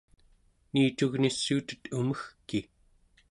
[0.71, 2.59] niicugnissuutet umegki!